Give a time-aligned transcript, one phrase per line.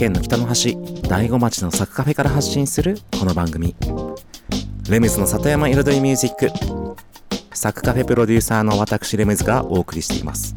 [0.00, 0.78] 県の北の端
[1.10, 3.76] 大子町のサクカフェから発信するこの番組。
[4.88, 6.48] レムズの里山彩りミュージック。
[7.52, 10.56] サクカフェプロデューサーの私レムズがお送りしています。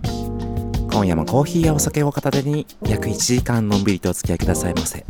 [0.90, 5.06] 今夜もコーヒーやお酒を片手に約1時間のんびりとお付き合いくださいませ。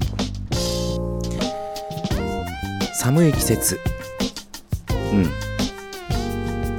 [2.96, 3.80] 寒い季節。
[4.90, 5.16] う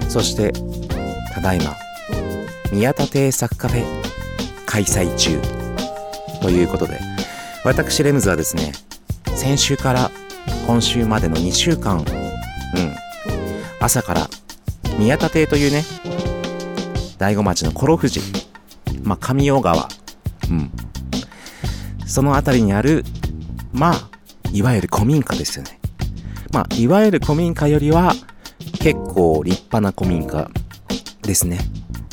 [0.02, 0.10] ん。
[0.10, 0.52] そして
[1.32, 1.76] ただいま。
[2.72, 3.84] 宮田亭サクカフェ
[4.66, 5.40] 開催中。
[6.42, 7.13] ということで、
[7.64, 8.72] 私レムズはですね、
[9.36, 10.10] 先週から
[10.66, 12.04] 今週までの2週間、うん、
[13.80, 14.28] 朝から
[14.98, 15.82] 宮田邸というね、
[17.16, 18.20] 大子町の幌富士、
[19.02, 19.88] まあ、上尾川、
[20.50, 20.70] うん、
[22.06, 23.02] その辺りにある、
[23.72, 24.10] まあ、
[24.52, 25.80] いわゆる古民家ですよね。
[26.52, 28.12] まあ、いわゆる古民家よりは、
[28.78, 30.50] 結構立派な古民家
[31.22, 31.60] ですね。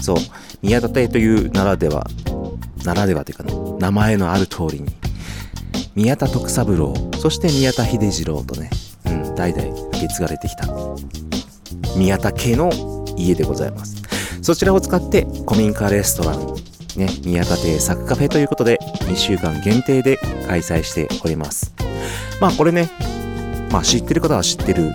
[0.02, 0.18] そう、
[0.62, 2.08] 宮田邸というならでは、
[2.86, 5.01] ならではというか、ね、名前のある通りに
[5.96, 6.94] 宮田徳三郎。
[7.20, 8.70] そして宮田秀次郎とね、
[9.06, 10.68] うん、代々受け継がれてきた。
[11.98, 12.72] 宮田家の
[13.18, 14.02] 家でございます。
[14.42, 16.56] そちらを使って古民家レストラン
[16.98, 21.74] ね、宮田邸サクカフェということで2週間限定で開催しております。
[22.42, 22.90] まあこれね
[23.72, 24.92] まあ知ってる方は知ってる、うん、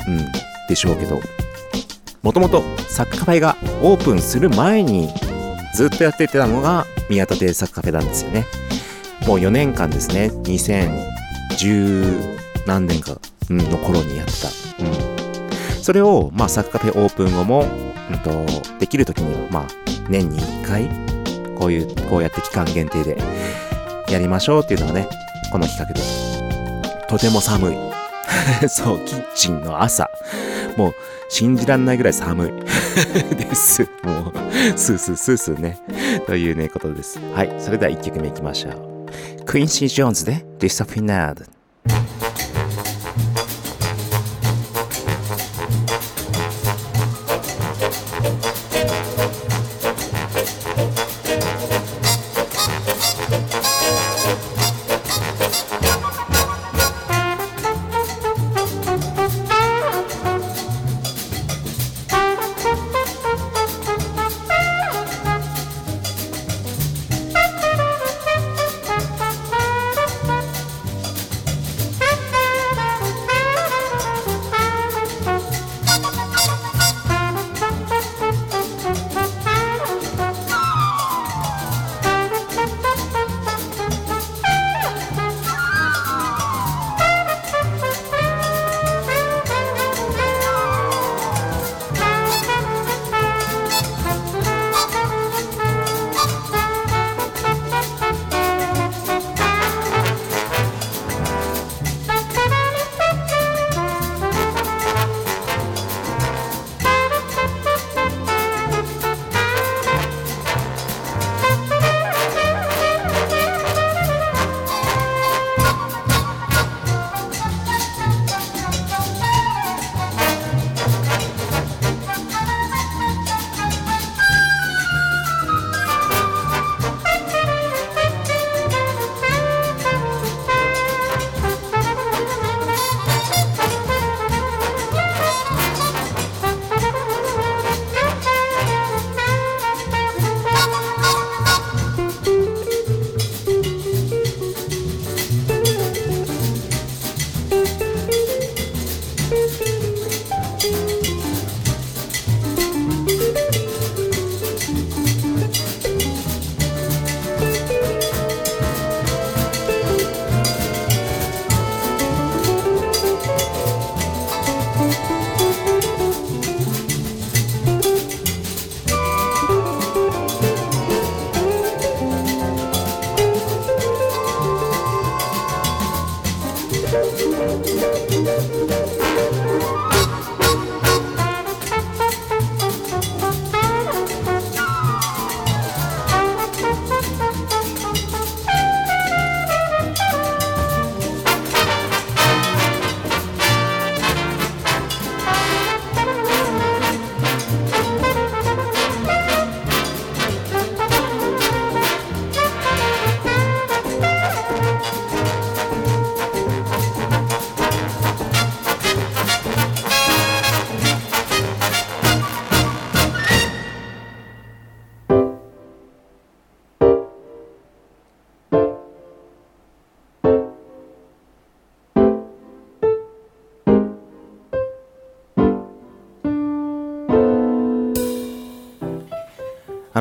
[0.69, 1.21] でしょうけど
[2.23, 5.09] もともとサクカフェがオープンする前に
[5.75, 8.45] ずっとやってたのが宮田邸サクカフェなんですよね。
[9.27, 13.19] もう4年間ですね、2010何年か
[13.51, 14.49] の頃にやった。
[14.85, 15.83] うん。
[15.83, 17.67] それを、まあ、サッカフェオープン後も、
[18.11, 18.47] うんと、
[18.79, 19.67] できる時には、まあ、
[20.09, 20.89] 年に1回、
[21.59, 23.19] こういう、こうやって期間限定で
[24.09, 25.09] やりましょうっていうのがね、
[25.51, 26.43] この企画です。
[27.09, 27.77] とても寒い。
[28.69, 30.09] そう、キッチンの朝。
[30.77, 30.95] もう、
[31.29, 32.53] 信じらんないぐらい寒い。
[33.35, 33.83] です。
[34.05, 35.79] もう、スースースースーね。
[36.27, 37.19] というね、ことです。
[37.35, 37.53] はい。
[37.59, 38.96] それでは1曲目いきましょう。
[39.45, 41.56] クインシー・ジョーンズでデサフィナード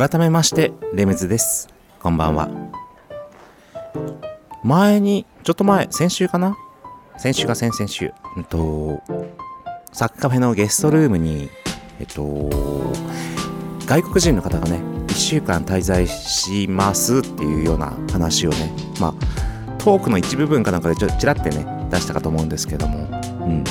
[0.08, 1.68] 改めましてレムズです。
[2.00, 2.48] こんばんは。
[4.64, 6.56] 前にちょっと前先週かな？
[7.18, 8.14] 先週か先々週。
[8.38, 9.02] うんと
[9.92, 11.50] サッカフェのゲストルームに
[12.00, 12.52] えっと
[13.88, 19.14] 外国人の方がね1週間滞在しますっていうような話をねまあ
[19.80, 23.08] トークの一部分かなんかでちょちらってね出したかと思うんですけども。
[23.44, 23.64] うん。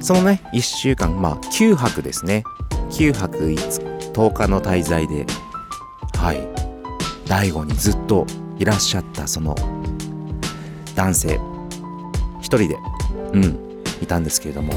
[0.00, 2.42] そのね1週間まあ9泊ですね。
[2.90, 3.81] 9泊 5,
[4.12, 5.26] 10日の滞在で
[6.14, 6.48] はい
[7.28, 8.26] 大悟にずっと
[8.58, 9.54] いらっしゃったその
[10.94, 11.40] 男性
[12.40, 12.76] 一人で
[13.32, 13.58] うん
[14.00, 14.72] いたんですけれども。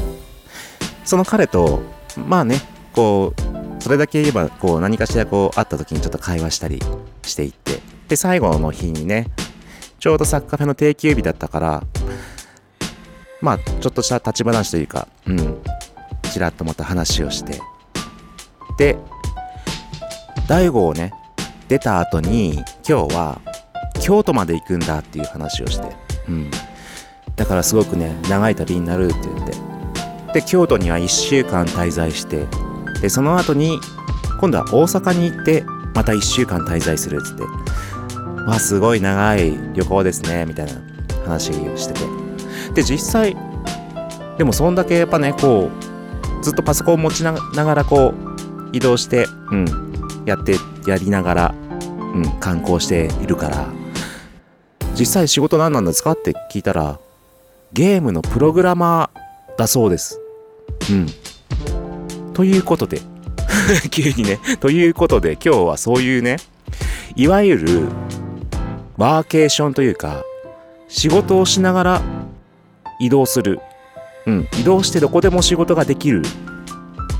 [1.06, 1.80] その彼と
[2.28, 2.60] まあね
[2.92, 6.80] こうそれだけ言えばこう何かしらこう会った時にちょっと会話したり
[7.22, 9.28] していってで最後の日にね
[10.00, 11.82] ちょうどサッカーフェの定休日だったから
[13.40, 15.62] まあちょっとした立ち話というかうん
[16.32, 17.60] ちらっとまた話をして
[18.78, 18.98] で
[20.48, 21.12] 大悟をね
[21.68, 22.54] 出た後に
[22.88, 23.40] 今日は
[24.00, 25.96] 京都まで行くんだっていう話をして。
[26.28, 26.50] うん。
[27.34, 29.52] だからすごくね長い旅になるって言って。
[30.34, 32.46] で京都には1週間滞在して。
[33.00, 33.80] でその後に
[34.40, 35.64] 今度は大阪に行って
[35.94, 37.42] また1週間滞在するっつって。
[37.42, 40.72] わあすごい長い旅行ですねみたいな
[41.24, 42.00] 話をしてて。
[42.74, 43.36] で実際
[44.38, 45.70] でもそんだけやっぱねこ
[46.40, 49.85] うずっとパソコンを持ちながらこう移動してうん。
[50.26, 50.56] やって
[50.86, 51.54] やりながら
[52.14, 53.66] うん観光しているから。
[54.98, 56.12] 実際仕事何なんですか？
[56.12, 56.98] って聞いたら
[57.72, 60.20] ゲームのプログラマーだそうです。
[60.90, 61.06] うん。
[62.32, 63.00] ということで
[63.90, 66.36] 急にねということで今日はそういうね
[67.14, 67.88] いわゆる
[68.96, 70.22] ワーケーションというか
[70.88, 72.02] 仕事をしながら
[73.00, 73.60] 移動する。
[74.26, 76.22] うん移動してどこでも仕事ができる。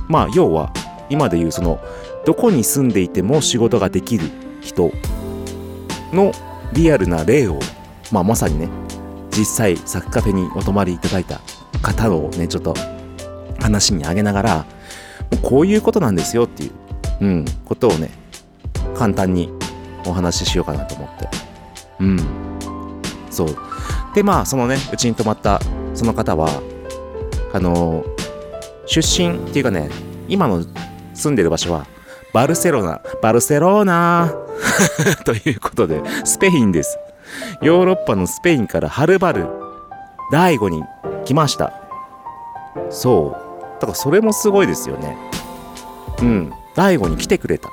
[0.08, 0.73] まあ要は
[1.10, 1.79] 今でいうその
[2.27, 4.29] どこに住んでいても仕事ができる
[4.61, 4.91] 人
[6.13, 6.33] の
[6.73, 7.61] リアルな例を、
[8.11, 8.69] まあ、まさにね
[9.31, 11.41] 実際サッカフェにお泊まりいただいた
[11.83, 12.75] 方をねちょっと
[13.61, 14.65] 話にあげながらも
[15.35, 16.73] うこういうことなんですよっていう、
[17.21, 18.11] うん、ことをね
[18.97, 19.53] 簡単に
[20.05, 21.29] お話ししようかなと思って。
[22.01, 22.19] うん。
[23.31, 23.56] そう。
[24.15, 25.61] でまあそのねうちに泊まった
[25.95, 26.49] その方は
[27.53, 28.05] あの
[28.87, 29.91] 出身っていうかね
[30.29, 30.65] 今の
[31.15, 31.87] 住んでる場所は
[32.36, 33.00] バルセロナ。
[33.22, 34.31] バルセローナ。
[35.24, 36.98] ということでスペインです。
[37.62, 39.46] ヨーロッパのスペインからはるばる
[40.31, 40.82] 第5に
[41.24, 41.72] 来ました。
[42.90, 43.81] そう。
[43.81, 45.16] だからそれもすごいですよね。
[46.20, 46.52] うん。
[46.74, 47.70] 第5に来てくれた。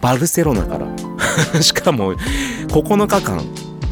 [0.00, 0.78] バルセロナか
[1.52, 1.62] ら。
[1.62, 3.38] しかも9日間。
[3.38, 3.42] っ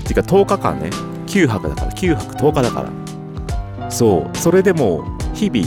[0.03, 0.91] ていうか10日間ね。
[1.29, 1.93] 9泊だから。
[1.93, 3.89] 9泊10日だから。
[3.89, 4.37] そう。
[4.37, 5.65] それでも日々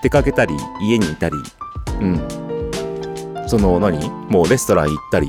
[0.00, 1.34] 出かけたり家にいたり。
[2.00, 2.41] うん。
[3.46, 3.98] その何？
[4.28, 5.28] もうレストラン行ったり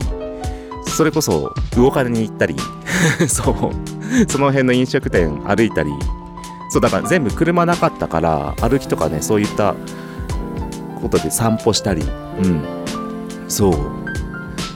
[0.86, 2.55] それこそ魚金に行ったり
[3.27, 3.55] そう。
[4.29, 5.89] その辺の飲食店歩いたり
[6.70, 9.75] そうだから全部車なかったから歩きとかねそういった
[11.01, 12.03] ことで散歩したり
[12.41, 12.62] うん。
[13.48, 13.74] そう。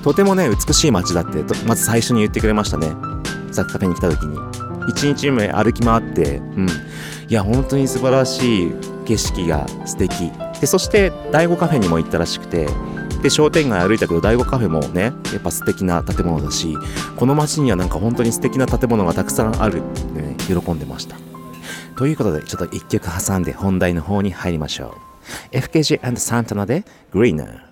[0.03, 2.88] とてもね美しい街だってまず最初に言ってくれましたね。
[3.51, 4.38] サッカフェに来た時に。
[4.94, 6.67] 1日目歩き回ってうん。
[6.67, 8.72] いや本当に素晴らしい
[9.06, 10.32] 景色が素敵。
[10.60, 12.67] でそして第五カフェにも行ったらしくて
[13.21, 16.77] で商店街歩いたけど第五カフェもねやっぱ素敵な建物だし
[17.15, 21.17] この街にはなんか本当に素敵な建物がたくさんあるってね喜んでました。
[21.97, 24.95] ということでちょっと一曲挟んで本題の方に入りましょ
[25.53, 25.57] う。
[25.57, 27.66] FKG& サンタナで Greener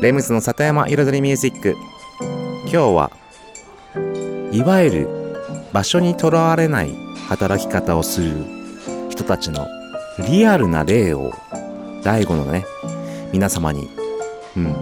[0.00, 1.76] レムズの里山彩りミュージック。
[2.62, 3.10] 今日は
[4.52, 5.08] いわゆる
[5.72, 6.94] 場所にとらわれない
[7.28, 8.32] 働き方をする
[9.10, 9.66] 人たちの
[10.28, 11.32] リアルな例を
[12.04, 12.64] 第5のね
[13.32, 13.88] 皆様に、
[14.56, 14.72] うん、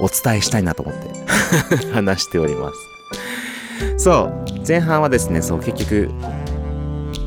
[0.00, 1.12] お伝えしたいなと思って。
[1.92, 2.72] 話しておりま
[3.98, 4.02] す。
[4.02, 6.10] そう前半はですねそう結局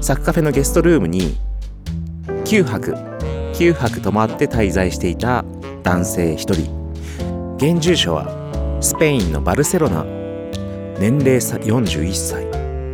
[0.01, 1.37] サクカフェのゲストルームに
[2.45, 2.93] 9泊
[3.53, 5.45] 9泊泊まって滞在していた
[5.83, 6.76] 男性1人。
[7.57, 10.05] 現住所はスペインのバルセロナ。
[10.99, 12.47] 年齢差41歳、う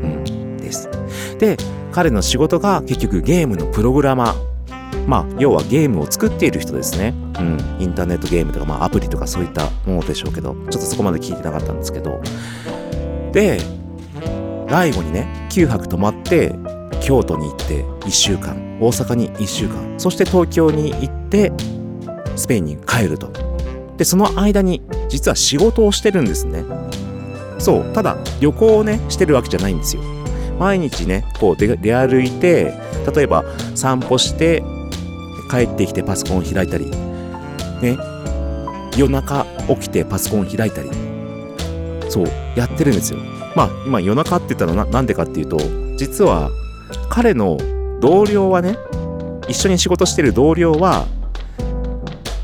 [0.06, 0.90] ん、です。
[1.38, 1.58] で
[1.92, 5.08] 彼の仕事が結局ゲームのプログラマー。
[5.08, 12.22] まあ要はゲームを作っている人ですね、うん、インターネットゲームとか、まあ、アプリとかそういったものでしょうけどちょっとそこまで聞いてなかったんですけど。
[13.34, 13.60] で
[14.70, 16.56] 第後にね9泊泊まって
[17.02, 18.56] 京都に行って1週間。
[18.80, 20.00] 大阪に1週間。
[20.00, 21.52] そして東京に行って
[22.36, 23.43] スペインに帰ると。
[23.98, 26.64] でその間に実は仕事をしてるんですね。
[27.60, 30.02] そうただ旅行をねしてるわけじゃないんですよ。
[30.60, 32.74] 毎日ねこう出出歩いて
[33.16, 33.44] 例えば
[33.76, 34.64] 散歩して
[35.50, 36.90] 帰ってきてパソコン開いたり
[37.82, 37.98] ね
[38.98, 40.90] 夜中起きてパソコン開いたり
[42.10, 43.20] そうやってるんですよ。
[43.56, 45.58] まあ今夜中って言ったらななんでかっていうと
[45.98, 46.50] 実は
[47.10, 47.58] 彼の
[48.00, 48.78] 同僚はね
[49.48, 51.06] 一緒に仕事してる同僚は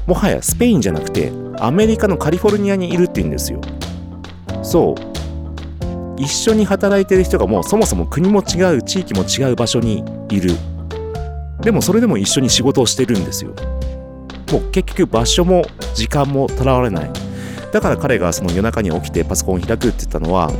[0.06, 3.62] もはやスペインじゃなくてアメリカのカリフォルニアにいるって言うんですよ。
[4.64, 6.22] そう。
[6.22, 10.52] 一緒に働いてる人がもうそもそも国も違う地域も違う場所にいる。
[11.62, 13.52] でもそれでも一緒に仕事をしてるんですよ。
[14.52, 15.64] もう結局場所も
[15.94, 17.12] 時間もとらわれない。
[17.72, 20.52] だから彼がその夜中に起きてパソコンを開くって言ったのは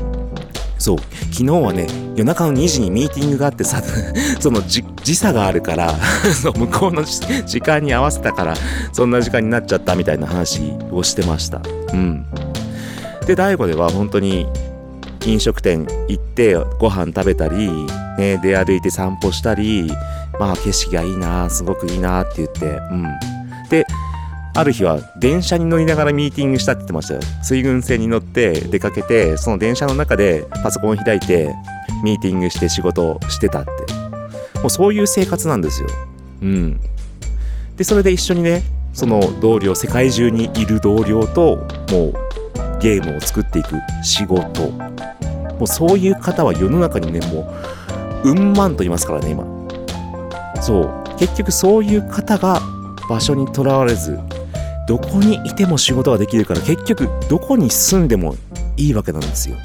[0.80, 0.98] そう
[1.32, 3.84] 昨日はね夜中の2時にミーティングがあってさ
[4.40, 4.84] その時
[5.16, 5.94] 差があるから
[6.56, 8.54] 向こうの時間に合わせたから
[8.94, 11.62] そんな時間になっちゃったみたいな話をしてました。
[11.94, 12.26] うん。
[13.28, 14.48] で大悟では本当に
[15.26, 17.70] 飲食店行ってご飯食べたり、
[18.18, 19.92] ね、出歩いて散歩したり
[20.40, 23.06] まあ景色がいいなすごくいいなって言ってうん。
[23.70, 23.86] で
[24.56, 27.22] ある日は電車に乗りながらミーティングしたって言ってましたよ。
[27.44, 31.54] 水軍線に乗って出かけてその電車の中でパソコン開いて
[32.04, 33.72] ミーティングして仕事をしてたって。
[34.60, 35.88] もうそういう生活なんですよ。
[36.42, 36.80] うん。
[37.78, 38.64] でそれで一緒にね
[38.94, 41.58] その同僚世界中にいる同僚と
[41.92, 42.14] もう
[42.82, 44.70] ゲームを作っていく仕事。
[44.72, 47.54] もうそういう方は世の中にねも
[48.24, 49.46] ううん万と言いますからね今。
[50.62, 51.18] そう。
[51.18, 52.62] 結局そういう方が
[53.10, 54.20] 場所にとらわれず
[54.90, 58.36] どこにいても仕事ができるから結局どこに住んでも
[58.76, 59.56] いいわけなんですよ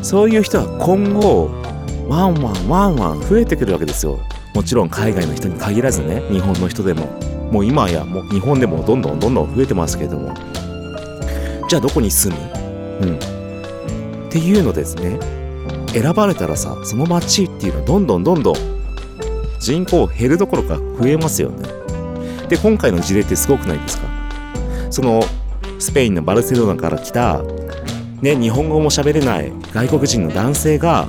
[0.00, 1.50] そういう人は今後
[2.08, 4.20] ワンワンワンワン増えてくるわけですよ
[4.54, 7.06] もちろん海外の人に限らずね日本の人でも
[7.50, 10.32] もう今やもう日本でもどんどんどんどん増えてますけれども
[11.68, 12.40] じゃあどこに住む？
[13.06, 13.16] うん。
[13.16, 15.18] っていうのですね。
[15.88, 18.54] 選ばれたらさ、その街っていうのはどんどんどんどん
[19.58, 21.66] 人口減るどころか増えますよね。
[22.48, 24.21] で、今回の事例ってすごくないですか？
[24.92, 25.24] その、
[25.78, 27.42] スペインのバルセロナから来た、
[28.20, 31.08] ね、日本語も喋れない外国人の男性が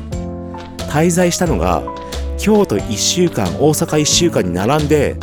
[0.89, 1.83] 滞在したのが、
[2.39, 5.17] 京都1週間、大阪1週間に並んで、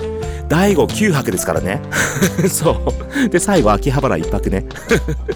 [0.49, 1.81] 第5 9泊ですからね。
[2.51, 2.83] そ
[3.25, 3.29] う。
[3.29, 4.66] で、最後、秋葉原1泊ね。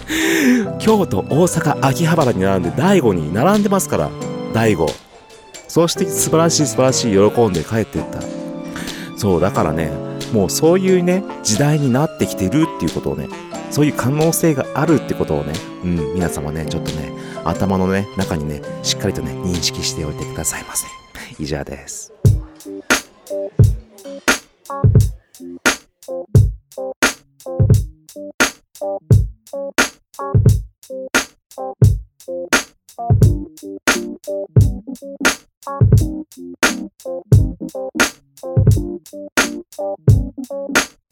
[0.77, 4.09] 京都、大阪、秋葉原に並んで、第5に並んでますから、
[4.53, 4.87] 第5。
[5.67, 8.19] そして素晴らしい素晴らしい喜んで帰っていった。
[9.17, 9.91] そう、だからね、
[10.35, 13.29] もうそういうね、時代になってきてるっていうことをね、
[13.71, 15.53] そういう可能性があるってことをね、
[15.85, 17.09] うん、皆様ね、ちょっとね、
[17.45, 20.87] 頭のね、中にね、しっかりとね、認識しておいてくださいませ。
[21.39, 22.11] 以上です。
[38.45, 38.77] Thank
[40.77, 41.04] you.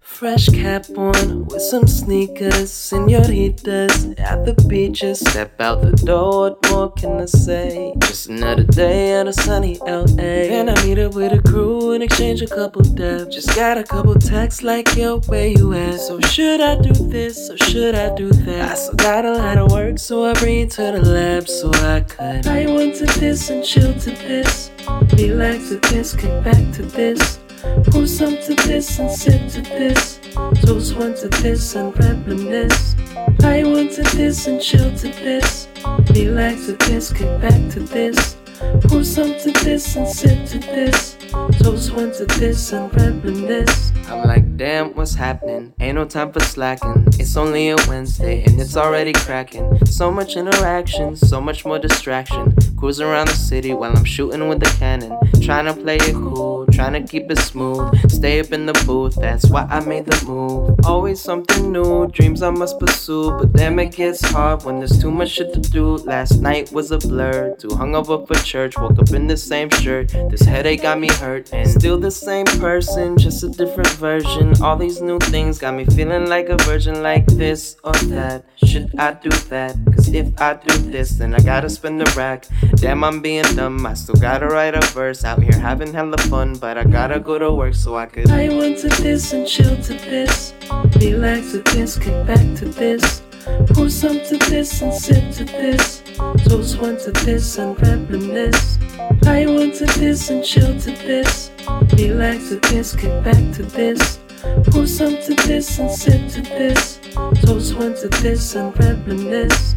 [0.00, 5.20] Fresh cap on with some sneakers, senoritas at the beaches.
[5.20, 7.92] Step out the door, what more can I say?
[7.98, 10.06] Just another day at a sunny LA.
[10.14, 13.34] Then I meet up with a crew and exchange a couple dabs.
[13.34, 16.00] Just got a couple texts like, yo, where you at?
[16.00, 18.72] So should I do this or should I do that?
[18.72, 21.70] I still got a lot of work, so I bring it to the lab so
[21.74, 22.46] I could.
[22.46, 24.70] I want to this and chill to this.
[25.16, 27.38] Relax to this, kick back to this.
[27.86, 30.20] Pour some to this and sip to this.
[30.64, 32.94] Toast one to this and reminisce.
[33.42, 35.68] I want to this and chill to this.
[36.14, 38.36] Relax to this, kick back to this.
[38.84, 41.16] Pour some to this and sip to this.
[41.62, 43.92] Toast one to this and reminisce.
[44.08, 45.72] I'm like, damn, what's happening?
[45.80, 47.06] Ain't no time for slacking.
[47.18, 49.84] It's only a Wednesday and it's already cracking.
[49.86, 52.54] So much interaction, so much more distraction.
[52.84, 55.16] Cruising around the city while I'm shooting with the cannon.
[55.40, 58.10] Trying to play it cool, trying to keep it smooth.
[58.10, 60.78] Stay up in the booth, that's why I made the move.
[60.84, 63.30] Always something new, dreams I must pursue.
[63.38, 65.96] But damn, it gets hard when there's too much shit to do.
[65.96, 68.76] Last night was a blur, too hungover for church.
[68.76, 71.54] Woke up in the same shirt, this headache got me hurt.
[71.54, 74.60] And still the same person, just a different version.
[74.62, 78.44] All these new things got me feeling like a virgin, like this or that.
[78.56, 79.74] Should I do that?
[79.86, 82.46] Cause if I do this, then I gotta spend the rack.
[82.76, 85.24] Damn, I'm being dumb, I still gotta write a verse.
[85.24, 88.30] Out here having hella fun, but I gotta go to work so I could.
[88.30, 90.52] I went to this and chill to this.
[91.00, 93.22] Relax to this, kick back to this.
[93.68, 96.02] Pour some to this and sip to this.
[96.46, 98.78] Toast one to this and reminisce.
[99.26, 101.50] I went to this and chill to this.
[101.96, 104.18] Relax to this, kick back to this.
[104.66, 107.00] Pour some to this and sip to this.
[107.42, 109.74] Toast one to this and reminisce.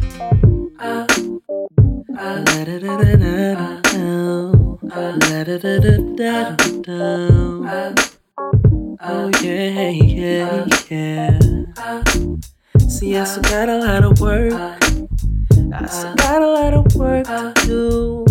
[0.80, 1.06] Ah,
[9.00, 11.38] Oh yeah, yeah, yeah.
[12.88, 14.52] See, I still got a lot of work.
[14.52, 18.24] I still got a lot of work to do.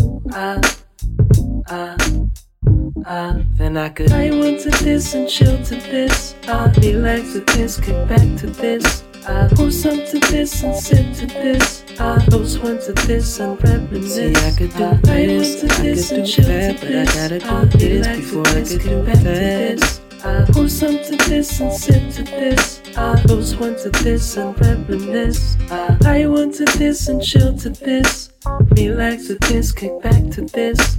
[3.55, 4.11] Then I could.
[4.11, 6.35] I went to this and chill to this.
[6.47, 9.06] I relax to this, kick back to this.
[9.55, 11.83] Pour some to this and sip to this.
[11.99, 14.15] I toast one to this and reminisce.
[14.15, 18.47] See, I could do this, I could do that, but I gotta do this before
[18.47, 20.47] I could do that.
[20.53, 22.81] Pour some to this and sip to this.
[23.27, 25.57] Toast one to this and reminisce.
[25.69, 28.31] I want to this and chill to this.
[28.77, 30.97] Relax to this, kick back to this.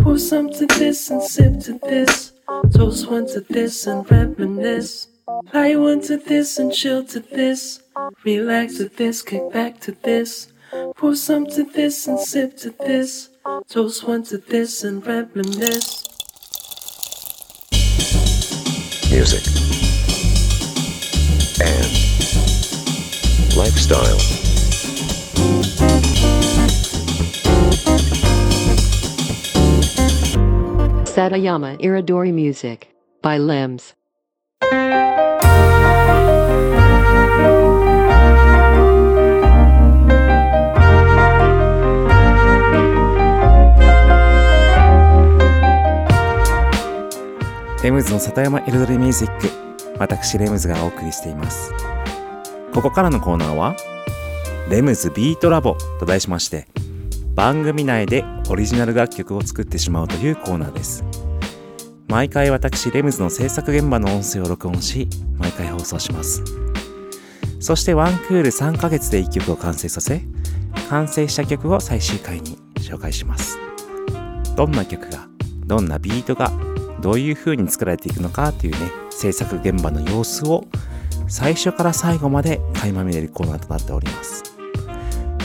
[0.00, 2.32] Pour some to this and sip to this.
[2.74, 5.06] Toast one to this and reminisce.
[5.52, 7.82] I want to this and chill to this.
[8.24, 10.52] Relax to this, kick back to this.
[10.96, 13.28] Pour some to this and sip to this.
[13.68, 16.10] Toast one to this and reminisce.
[19.10, 19.42] music,
[21.60, 21.90] and
[23.56, 24.18] lifestyle.
[31.04, 33.94] Satayama Iridori Music by Limbs.
[47.82, 49.48] レムズの里山彩りミュージック
[49.98, 51.72] 私レムズがお送りしています。
[52.72, 53.74] ここからのコーナーは
[54.70, 56.68] レムズビートラボと題しまして
[57.34, 61.04] 番組内でオリジナル楽曲を作ってしまうというコーナーです。
[62.10, 65.06] 毎回私レムズの制作現場の音声を録音し
[65.38, 66.42] 毎回放送します。
[67.60, 70.20] そしてワンクール3ヶ月で1曲を完成させ
[70.88, 73.60] 完成した曲を最終回に紹介します。
[74.56, 75.28] どんな曲が
[75.66, 76.50] どんなビートが
[77.00, 80.64] どういう風に作られていくのかというね制作現場の様子を
[81.28, 84.42] 最初から最後まで垣間見れるコーナーとなっております。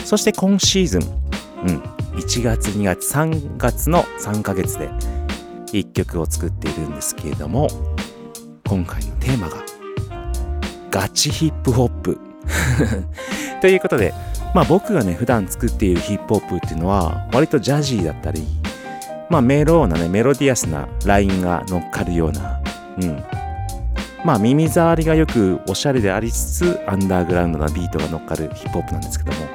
[0.04, 1.78] そして今シーズン、うん、
[2.16, 4.90] 1月2月3月の3ヶ月で
[5.80, 7.68] 1曲を作っているんですけれども
[8.66, 9.56] 今回のテーマが
[10.90, 12.18] ガチヒップホップ。
[13.60, 14.14] ということで
[14.54, 18.46] まあ僕がね普段作っているヒップホップっていうのは割とジャジーだったり
[19.28, 22.60] まあメローなねメロディアスなラインが乗っかるような
[23.02, 23.22] うん。
[24.24, 29.46] まあ耳障りがよくおしゃれでありつつアンダーグラウンドなビートが乗っかるヒップホップなんですけども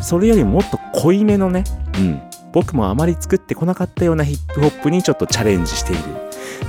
[0.00, 1.64] それよりもっと濃いめのね
[1.98, 2.22] うん。
[2.54, 6.02] 僕もあまり作ってこなかったようなヒップホップにちょっとチャレンジしている。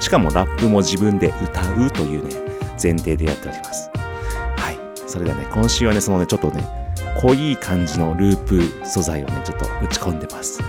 [0.02, 2.36] しかもラップも自分で歌うというね
[2.82, 3.91] 前提でやっております。
[4.58, 4.80] はい。
[5.08, 6.67] それではね今週はねそのねちょっとね
[7.21, 10.60] 濃い感じのループ素材をねちょっと打ち込んでます。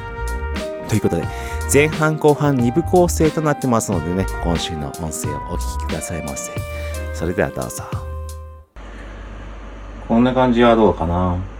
[0.86, 1.26] ということで
[1.72, 6.52] 前半後半2部構成となってますのでね今週の音声をお聞きくださいませ。
[7.14, 7.84] それではどうぞ。
[10.06, 11.55] こんな感じはどうかな。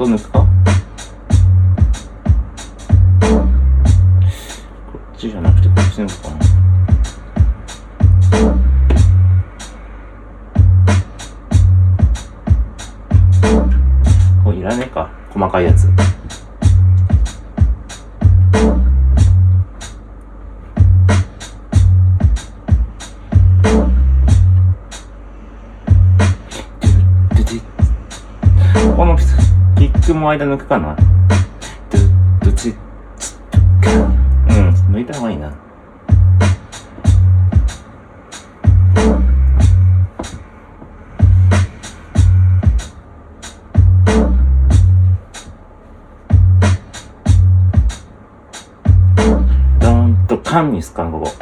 [0.00, 0.46] どうですか？
[30.20, 30.94] も間抜くかな。
[31.90, 32.76] ドゥドゥチッ
[33.18, 33.34] チ
[33.86, 34.04] ッ
[34.50, 35.50] うん抜いた方がいいな。
[49.78, 51.39] ドーンとカンにすかなここ。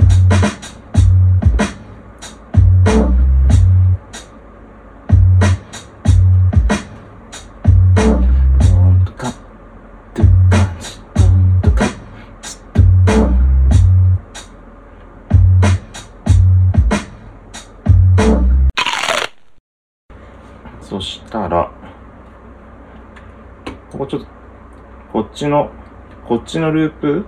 [26.28, 27.24] こっちのループ？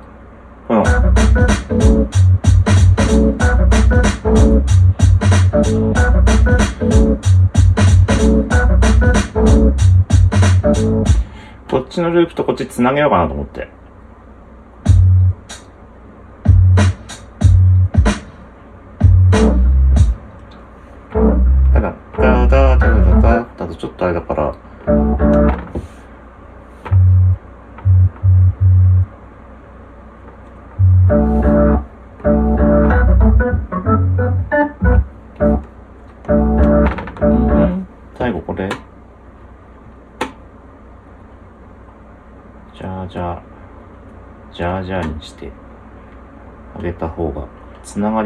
[0.69, 0.85] この
[11.67, 13.80] こっちのループとこっちつなげようかなと思って。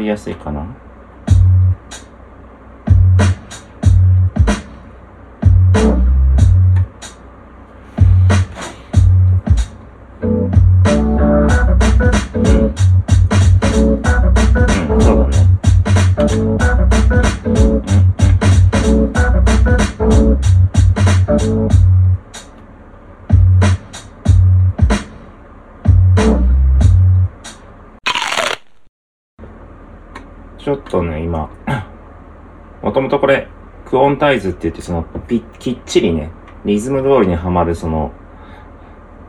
[0.05, 0.84] りやすいかな。
[33.05, 33.47] もともとこれ、
[33.85, 36.31] quantize って言って、その、ぴきっちりね、
[36.65, 38.11] リズム通りにはまる、その、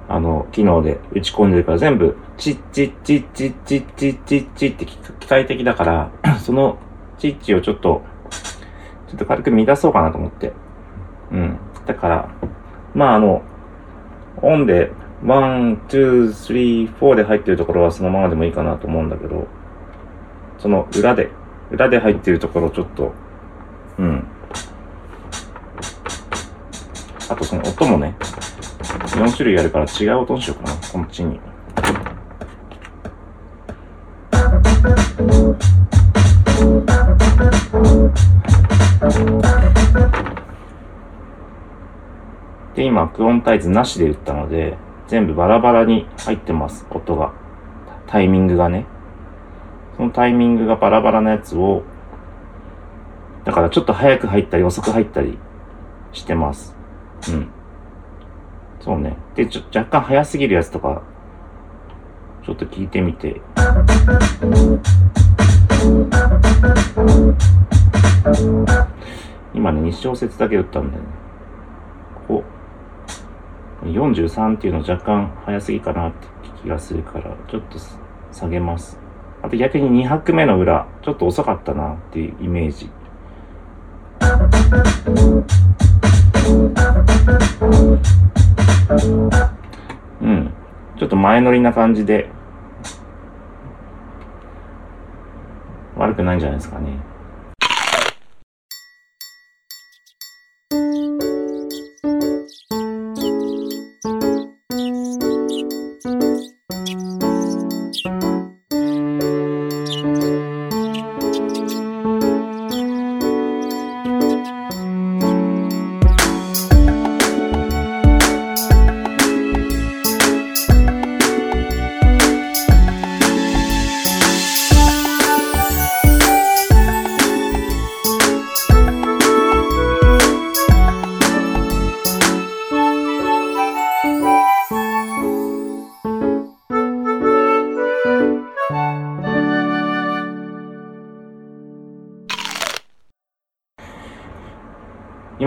[0.08, 6.10] あの、機能で打ち込んでるから、全部、チッチッチッチッチッチッチッチッって機機械的だから、
[6.40, 6.78] その、
[7.18, 8.02] チッチをちょっと、
[9.08, 10.52] ちょっと軽く乱そうかなと思って。
[11.32, 11.58] うん。
[11.84, 12.28] だから、
[12.94, 13.42] まああの、
[14.40, 14.90] オンで、
[15.22, 19.46] one, two, three, four で入ってるところはそのままでもいいかなと思うんだけど、
[20.58, 21.30] その裏で、
[21.70, 23.12] 裏で入ってるところをちょっと、
[23.98, 24.26] うん。
[27.28, 28.14] あとその音もね、
[29.16, 31.40] 4種類あるから違う音にしようかな、こっちに。
[42.74, 44.76] で、今、クオンタイズなしで打ったので、
[45.09, 47.32] 全部バラバラに入ってます、音が。
[48.06, 48.85] タイミングがね。
[49.96, 51.85] そのタイミングがバラバラなやつを、
[53.46, 55.38] だからちょっと早く入ったり遅く入ったり
[56.12, 56.74] してます。
[57.30, 57.48] うん。
[58.80, 59.16] そうね。
[59.37, 61.02] で、ちょ、若干早すぎるやつとか、
[62.44, 63.40] ちょっと聞いてみて。
[69.54, 71.09] 今ね、2小節だけ打ったんだよね。
[72.26, 72.44] ここ、
[73.85, 76.26] 43っていうの若干早すぎかなって
[76.64, 77.78] 気がするから、ちょっと
[78.32, 78.98] 下げます。
[79.42, 82.90] あと逆に2拍目の裏、ちょっと遅かったなっていうイメージ。
[90.20, 90.50] うん。
[90.98, 92.29] ちょっと前乗りな感じで、
[95.96, 96.98] 悪くないんじゃないですかね。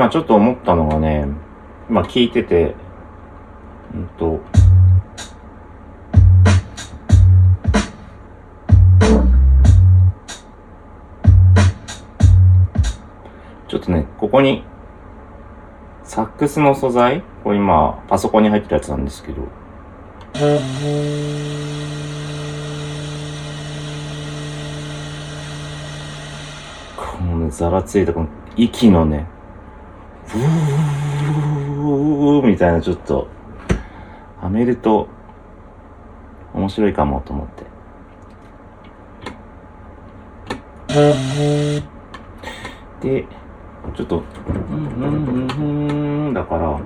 [0.10, 1.28] 今ちょっと思ったのがね、
[1.88, 2.74] 今聞いてて、
[3.94, 4.40] うんと、
[13.68, 14.64] ちょっとね、ここに、
[16.04, 19.44] サックスの素材これ今、パソコンに入ってるやつなんですけど、
[26.98, 29.28] このね、ざらついたこの息のね、
[30.32, 33.28] ブーみたいなちょっと、
[34.40, 35.08] はめると、
[36.54, 37.66] 面白いかもと思って。
[43.02, 43.26] で、
[43.96, 44.24] ちょっと、
[44.72, 46.80] うんうんうんうんだから、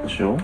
[0.00, 0.38] どうしよう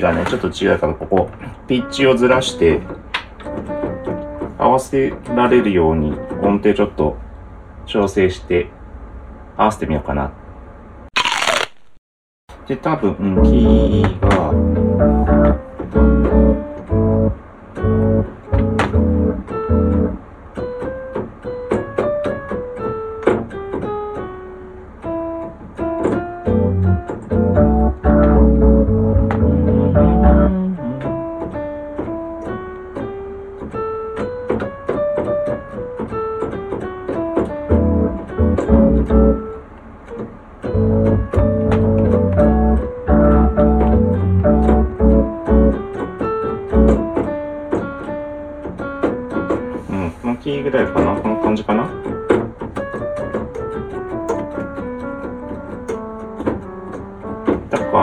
[0.00, 1.30] がね、ちょっと違うから、ここ、
[1.68, 2.80] ピッチをずらして、
[4.58, 7.16] 合わせられるように音程ちょっと
[7.86, 8.68] 調整して、
[9.56, 10.32] 合わせてみようかな。
[12.66, 14.52] で、多分、キーが、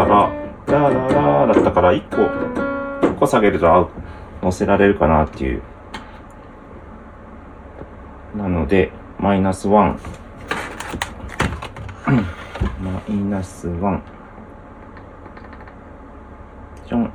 [0.08, 0.32] だか
[0.68, 2.16] ら、ラララだったから1個、
[3.08, 3.90] 1個下げると合う、
[4.42, 5.62] 乗せられるかなっていう。
[8.38, 9.72] なので、マイナス1。
[12.80, 14.00] マイナス1。
[16.88, 17.12] じゃん。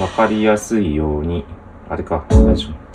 [0.00, 1.44] わかりやすいように、
[1.88, 2.85] あれか、大丈夫。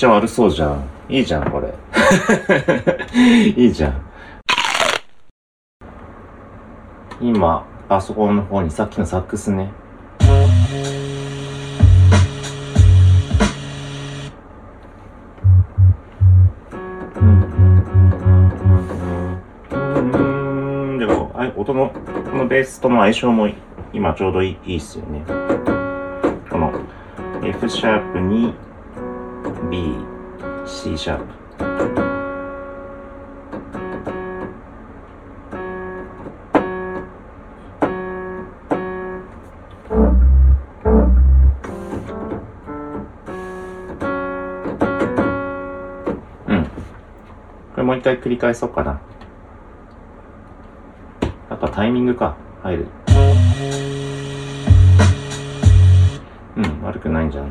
[0.00, 0.82] ちゃ悪そうじゃん。
[1.10, 1.74] いいじゃん、これ。
[3.54, 4.00] いいじゃん。
[7.20, 9.70] 今、パソコンの方にさっきのサックスね。
[20.98, 21.90] でも、音の、
[22.30, 23.50] このベースとの相性も
[23.92, 25.22] 今ちょうどいいいいっすよね。
[26.48, 26.72] この
[27.44, 28.54] F シャープに
[29.70, 29.94] B、
[30.66, 31.24] C シャープ。
[46.48, 46.64] うん。
[46.64, 46.70] こ
[47.76, 49.00] れもう一回繰り返そうかな。
[51.48, 52.88] やっぱタイミングか、入る。
[56.56, 57.50] うん、悪くないんじゃない？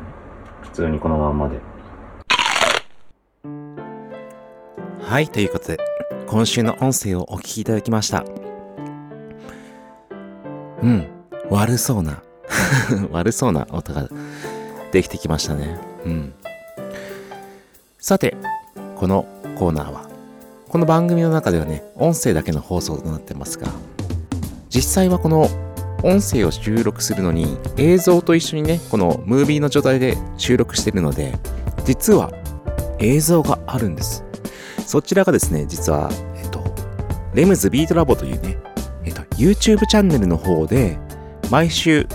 [0.63, 1.57] 普通にこのまんまで。
[5.09, 5.79] はい、ということで、
[6.27, 8.23] 今週の音声をお聞きいただきました。
[10.83, 11.07] うん、
[11.49, 12.21] 悪そうな、
[13.09, 14.07] 悪そうな音が
[14.91, 15.79] できてきましたね。
[16.05, 16.33] うん。
[17.97, 18.37] さて、
[18.97, 19.25] この
[19.57, 20.07] コーナーは、
[20.67, 23.67] この番組の中ではね、音声だけの放送となってますが、
[24.69, 25.49] 実際はこの
[26.03, 31.33] 音声を収録するのに映像と一緒にね、このムービーの状態で収録してるので、
[31.83, 32.31] 実は
[32.99, 34.28] 映像があるんです。
[34.89, 36.63] そちらがですね、実は、えっと、
[37.35, 38.57] レムズビートラボというね、
[39.05, 40.97] えっと、YouTube チャンネルの方で、
[41.51, 42.07] 毎週、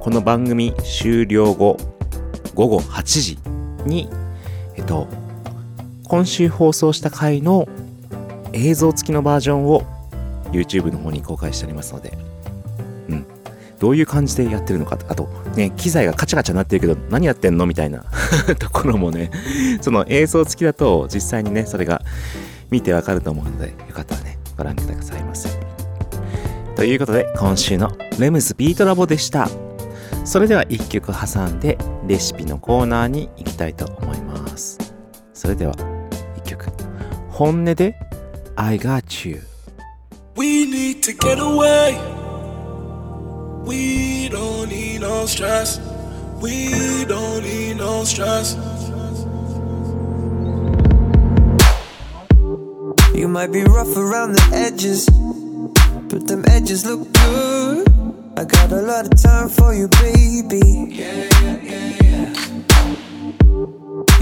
[0.00, 1.76] この番組終了後、
[2.54, 3.38] 午後8時
[3.84, 4.08] に、
[4.74, 5.06] えっと、
[6.08, 7.68] 今週放送した回の
[8.54, 9.82] 映像付きのバージョンを
[10.50, 12.16] YouTube の方に公開しておりますので、
[13.78, 17.66] どういう感じでやってるのか、あと、ね、機材がカチャカチャなってるけど、何やってんの？
[17.66, 18.04] みたいな
[18.58, 19.30] ところもね、
[19.80, 22.02] その映像付きだと、実際にね、それが
[22.70, 25.48] 見てわかると思うので、よかったらね、ご覧くださいませ。
[26.76, 29.48] ということで、今週のレムズビートラボでした。
[30.24, 34.78] それでは一曲挟んで、レシピのコーナーに行きたいと思います。
[35.32, 35.74] それでは、
[36.38, 36.66] 一曲。
[37.28, 37.94] 本音で
[38.56, 39.42] I got you。
[40.36, 42.23] We need to get away.
[43.64, 45.80] We don't need no stress.
[46.40, 48.56] We don't need no stress.
[53.14, 55.08] You might be rough around the edges,
[56.10, 57.88] but them edges look good.
[58.36, 60.90] I got a lot of time for you, baby.
[60.90, 62.34] Yeah, yeah, yeah.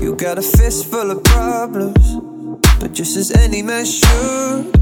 [0.00, 2.16] You got a fist full of problems,
[2.78, 4.72] but just as any man should,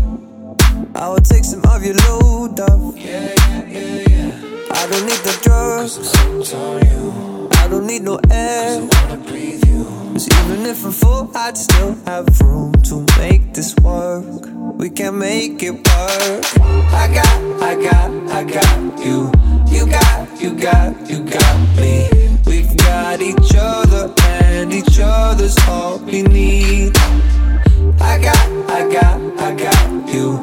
[0.95, 2.97] I will take some of your load off.
[2.97, 3.35] Yeah,
[3.67, 4.67] yeah, yeah.
[4.71, 5.97] I don't need the drugs.
[5.97, 7.49] Cause I'm you.
[7.53, 8.81] I don't need no air.
[8.81, 9.85] So wanna breathe you.
[10.13, 14.25] Cause even if I'm full, I'd still have room to make this work.
[14.77, 16.45] We can make it work.
[16.93, 19.31] I got, I got, I got you.
[19.69, 22.09] You got, you got, you got me.
[22.47, 26.97] We've got each other, and each other's all we need.
[28.01, 30.41] I got, I got, I got you.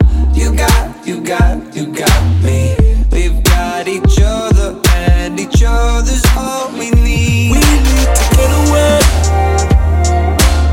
[0.57, 2.75] You got, you got, you got me.
[3.11, 7.51] We've got each other, and each other's all we need.
[7.51, 8.99] We need to get away.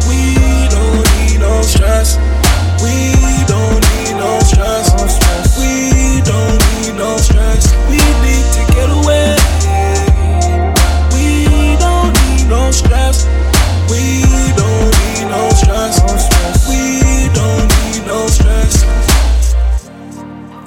[0.08, 2.16] We don't need no stress.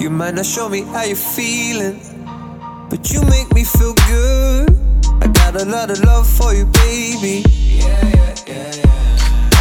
[0.08, 2.00] You might not show me how you're feeling,
[2.90, 4.70] but you make me feel good.
[5.22, 7.44] I got a lot of love for you, baby.
[7.50, 9.60] Yeah, yeah, yeah, yeah.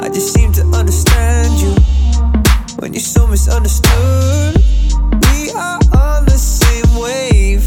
[0.00, 1.74] I just seem to understand you
[2.78, 4.62] when you're so misunderstood.
[5.32, 7.66] We are on the same wave.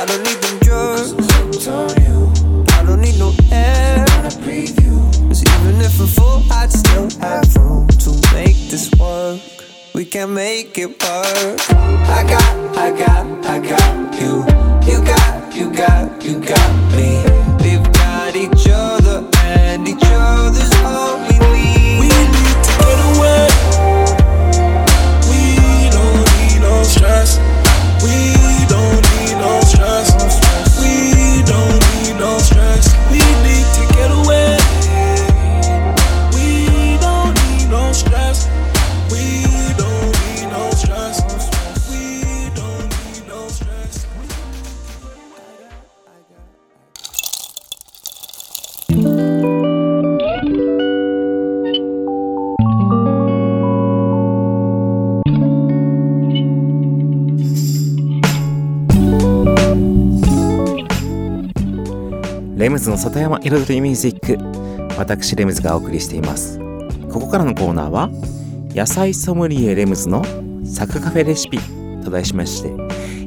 [0.00, 1.12] I don't need them drugs.
[2.72, 4.06] I don't need no air.
[5.66, 9.40] Even if I'm full, I'd still have room to make this work.
[9.94, 11.60] We can make it work.
[12.08, 14.44] I got, I got, I got you.
[14.88, 17.45] You got, you got, you got me.
[63.16, 66.58] レムズの里山彩りミュージック私レムズがお送りしています。
[67.10, 68.10] ここからのコーナーは
[68.74, 70.22] 野菜ソムリエレムズの
[70.66, 71.58] サクカフェレシピ
[72.04, 72.70] と題しまして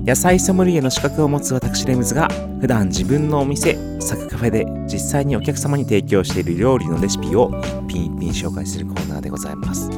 [0.05, 2.27] 野菜ソムリエの資格を持つ私レムズが
[2.61, 7.49] 普段自分のお店サクカフェで実際にお客様に提供している料理のレシピを
[7.87, 9.89] 一品一品紹介するコーナーでございます。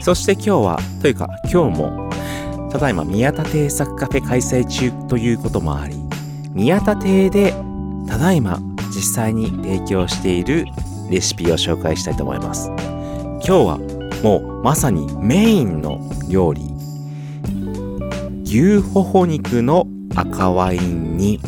[0.00, 2.10] そして今日はというか今日も
[2.70, 5.96] ただいま宮田亭サクカフェ開催中ということもあり
[6.52, 7.54] 宮田亭で
[8.06, 8.60] ただいま
[8.94, 10.66] 実際に提供している
[11.10, 12.68] レシピを紹介したいと思います。
[12.68, 13.78] 今日は
[14.22, 16.62] もうまさにメインの料理。
[18.44, 21.40] 牛ほほ肉の赤ワイン煮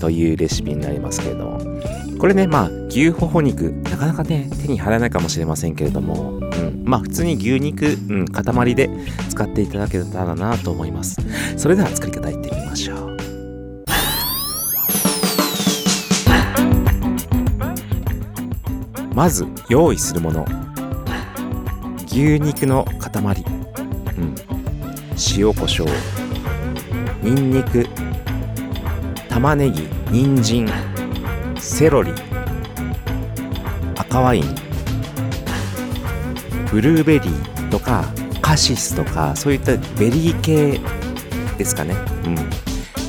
[0.00, 1.58] というレシピになりますけれども。
[2.18, 8.90] これねまあ牛ほほ肉なかなかね手に入らないかもしれませんけれども、うん、まあ普通に牛肉、うん、塊で
[9.28, 11.16] 使っていただけたらなと思います。
[11.56, 13.07] それでは作り方いってみましょう。
[19.18, 20.46] まず用意するもの。
[22.06, 23.44] 牛肉の塊、
[24.16, 24.34] うん、
[25.36, 27.88] 塩コショウにんにく
[29.28, 29.88] 玉ねぎ。
[30.12, 30.68] 人参。
[31.58, 32.12] セロリ。
[33.96, 34.44] 赤ワイン。
[36.70, 37.70] ブルーベリー。
[37.70, 38.04] とか
[38.40, 40.80] カシスとかそういったベリー系
[41.58, 41.96] ですかね。
[42.24, 42.36] うん。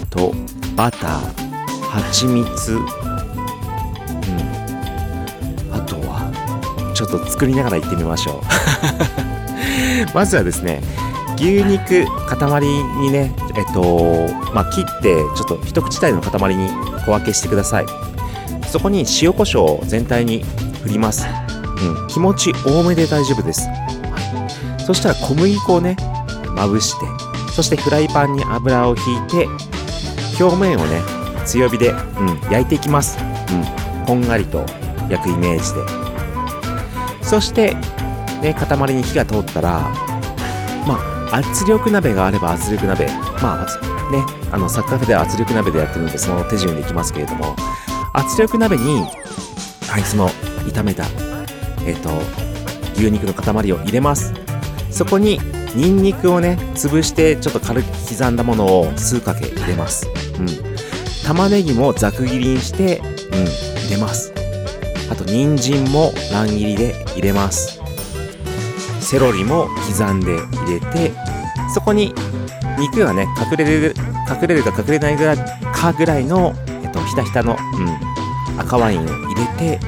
[0.10, 0.34] と
[0.76, 1.50] バター。
[1.84, 2.99] 蜂蜜。
[7.00, 8.44] ちょっと作りながら行ってみましょう。
[10.14, 10.82] まずはですね
[11.36, 16.70] 牛肉塊にねえっとまあ切ってちょっと一口大の塊に
[17.06, 17.86] 小分けしてください。
[18.70, 20.46] そこに塩コショウを全体に
[20.84, 25.98] 振ります、うん、気持ち多めで大丈夫です、はい、そしたら小麦粉をね
[26.56, 27.06] まぶして
[27.52, 29.48] そしてフライパンに油をひいて
[30.42, 31.02] 表面をね
[31.46, 33.18] 強火で、うん、焼いていきます、
[33.52, 34.64] うん、こんがりと
[35.10, 35.99] 焼くイメージで。
[37.30, 37.76] そして
[38.42, 39.82] ね塊に火が通ったら
[40.88, 40.96] ま
[41.32, 43.06] あ圧力鍋があれば圧力鍋。
[43.40, 43.66] まあ
[44.12, 47.56] ねあのサッカーフェでは圧力鍋でやってるんでその手順でいきますけれども
[48.14, 49.02] 圧力鍋に
[49.88, 50.30] はいその
[50.66, 51.06] 炒めた
[51.86, 52.10] えっ、と
[52.96, 54.34] 牛肉の塊を入れます。
[54.90, 55.40] そこに
[55.76, 60.08] ニンニクをね潰してちょっと軽く刻んだものを数かけ入れます。
[60.40, 60.48] うん。
[61.24, 63.06] 玉ねぎもざく切りにしてうん
[63.86, 64.39] 入れます。
[65.10, 67.80] あと人参も乱切りで入れます。
[69.00, 71.12] セロリも刻んで入れて
[71.74, 72.14] そこに
[72.78, 73.96] 肉がね隠れる
[74.30, 75.38] 隠れるか隠れないぐらい
[75.74, 76.54] かぐらいの、
[76.84, 79.80] えっと、ひたひたの、うん、赤ワインを入れて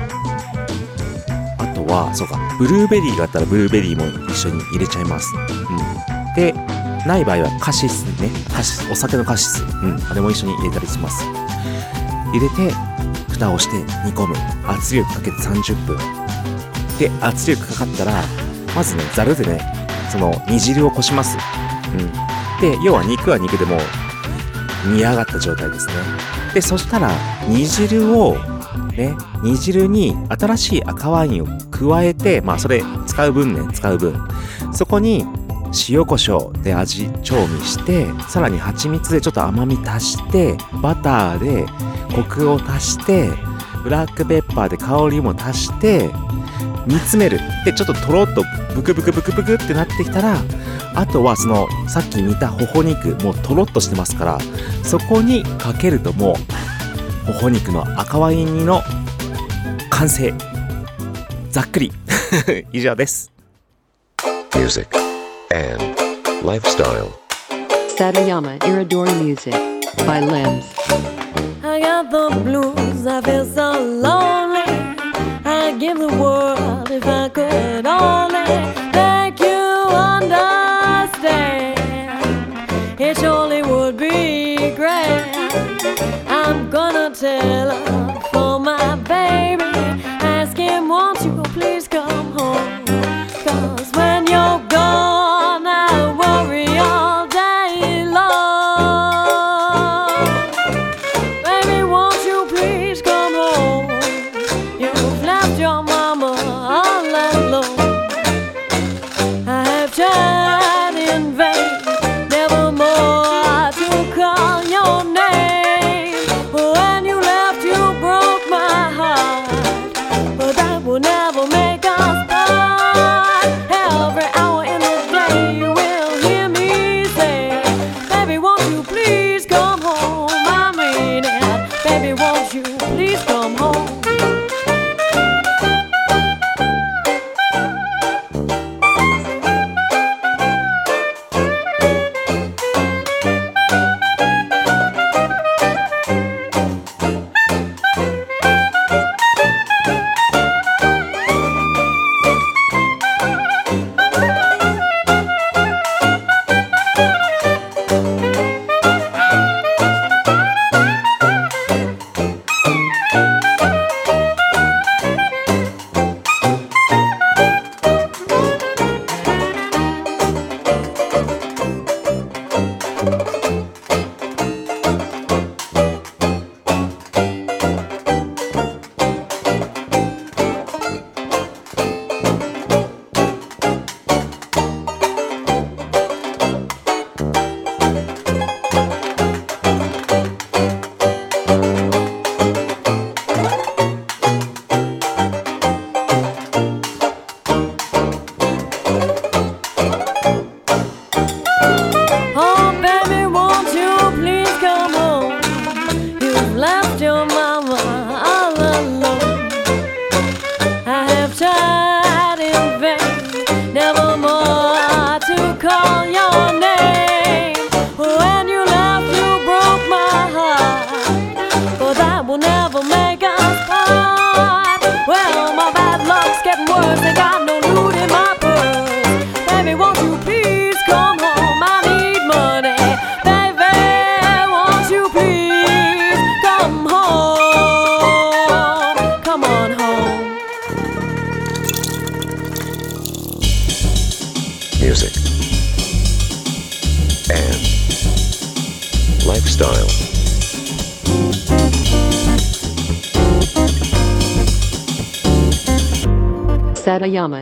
[1.59, 6.53] あとはそうかブルーベリーがあったらブルーベリーも一緒に入れちゃいます、うん、で
[7.05, 8.29] ない場合はカシスね。
[8.53, 11.25] カシスお酒のカシス、うん、あれも一緒に入れたりします。
[12.31, 12.73] 入れて
[13.41, 14.35] 蓋をして煮込む。
[14.67, 15.97] 圧力かけて30分
[16.99, 18.23] で圧力かかったら
[18.75, 19.59] まずねざるでね
[20.11, 21.37] その煮汁をこします、
[21.93, 23.77] うん、で要は肉は肉でも
[24.85, 25.93] 煮上がった状態ですね。
[26.53, 27.11] でそしたら
[27.47, 28.35] 煮汁を
[28.95, 34.15] ね煮汁に新しい赤ワインを加えてまあそれ使う分ね使う分。
[34.73, 35.25] そこに
[35.89, 41.65] 塩コショウで味調味してさらに蜂蜜でちょっと甘み足してバターで
[42.15, 43.29] コクを足して
[43.83, 46.09] ブラックペッパーで香りも足して
[46.87, 48.43] 煮詰めるでちょっととろっと
[48.75, 50.37] ブクブクブクブクってなってきたら
[50.95, 54.37] あとはそのさっき煮たほほ肉もうとろっとしてますから
[54.83, 56.35] そこにかけるとも
[57.27, 58.81] うほほ肉の赤ワイン煮の
[59.89, 60.33] 完成
[61.49, 61.91] ざっくり
[62.73, 63.31] 以上です
[64.61, 64.87] music,
[65.51, 65.81] and
[66.43, 67.09] lifestyle.
[67.97, 69.55] Satayama Iridori Music
[70.05, 70.65] by Limbs.
[71.81, 74.61] I got the blues, I feel so lonely.
[75.43, 78.43] I'd give the world if I could only
[78.93, 81.79] make you understand.
[83.01, 85.31] It surely would be great.
[86.27, 89.70] I'm gonna tell her for my baby.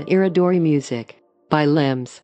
[0.09, 1.17] Iridori Music
[1.51, 2.23] by Limbs.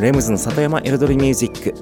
[0.00, 1.72] レムズの里山彩りミュージック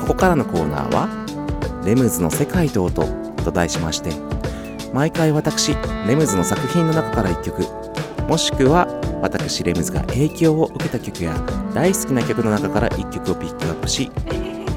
[0.00, 1.08] ここからのコーナーは
[1.86, 3.04] 「レムズの世界と音」
[3.44, 4.10] と題しまして
[4.92, 5.76] 毎回私
[6.08, 7.81] レムズの作品の中から1曲
[8.32, 8.86] もしくは
[9.20, 11.34] 私レムズが影響を受けた曲や
[11.74, 14.10] 大好きな曲の中から1曲をピックアップし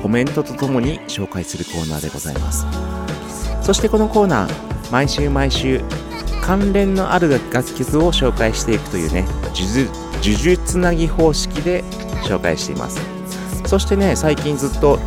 [0.01, 2.65] コメントとともに紹介するコーナーでございます。
[3.61, 5.79] そしてこのコーナー毎週毎週
[6.43, 11.81] 関連のある楽曲を紹介していくというね呪術呪術つなぎ方式で
[12.25, 12.99] 紹介しています。
[13.65, 14.99] そしてね最近ずっと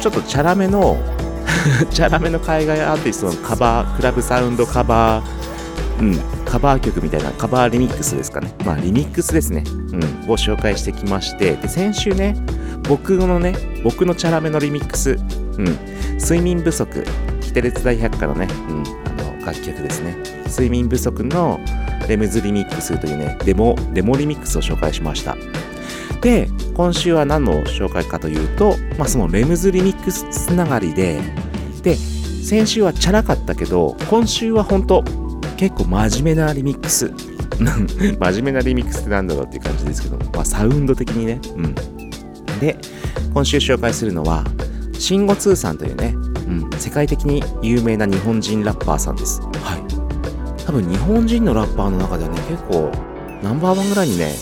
[0.00, 0.96] ちょっとチャラめの
[1.90, 8.52] チャラめの海外アーティストのカバークラブサウンドカバーうんカバー曲みたいなカバーリミックスですかね。
[8.64, 9.62] まあリミックスですね。
[9.66, 10.02] うん。
[10.30, 11.54] を紹介してきまして。
[11.54, 12.34] で先週ね
[12.88, 15.10] 僕のね僕のチャラめのリミックス。
[15.10, 15.64] うん。
[16.18, 17.04] 睡眠不足。
[17.40, 20.16] キテレツ大百科のね、うん、あの楽曲ですね。
[20.46, 21.60] 睡眠不足の
[22.08, 25.36] レムズリミックスというねデモデモリミックスを紹介しました。
[26.20, 31.20] で今週は何の紹介かというと、まあ、そのレムズリミックスつながりで
[31.82, 35.04] で先週はチャラかったけど今週は本当
[35.60, 37.12] 結構真面目なリミックス。
[37.60, 41.38] 真面目なリミックスってなんだろうっていう感じですけど、まあ、サウンド的にね。
[41.54, 41.74] うん。
[42.60, 42.78] で
[43.34, 44.42] 今週紹介するのは
[44.98, 46.14] シンゴツーさんというね、
[46.48, 49.42] うん、世界的に有名な日本人ラッパーさんです。
[49.62, 50.64] はい。
[50.64, 52.90] 多分日本人のラッパーの中ではね結構
[53.42, 54.32] ナンバーワンぐらいにね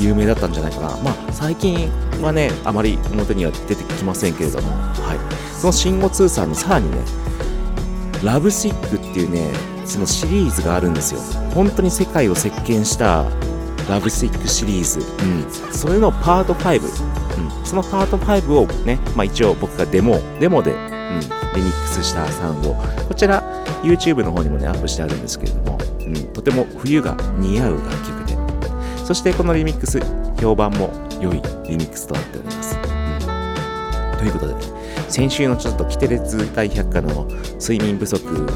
[0.00, 0.86] 有名だったんじゃないかな。
[1.04, 1.90] まあ、最近
[2.22, 5.18] はね、あまり表には出てきませんけれども、はい。
[5.60, 6.96] そのシンゴ2さんにさらにね、
[8.24, 9.52] ラブシックっていうね、
[9.88, 11.20] そのシリーズがあるんですよ。
[11.54, 13.24] 本当に世界を席巻した
[13.88, 15.00] ラブシックシリーズ。
[15.00, 15.72] うん。
[15.72, 16.80] それのパート5。
[16.80, 17.66] うん。
[17.66, 21.20] そのパート5をね、まあ一応僕がデモ、デモで、うん、
[21.54, 22.74] リミックスしたサウンド。
[22.74, 23.42] こちら、
[23.82, 28.36] YouTube の方にもね、アップしてあるんですけれども、うん、とても冬が似合う楽曲で、
[29.04, 30.00] そしてこのリミックス、
[30.38, 32.76] 評判も良いリミックスとなっております。
[32.76, 34.54] うん、ということで、
[35.08, 37.26] 先週のちょっとキテレツ大百科の
[37.58, 38.46] 睡眠不足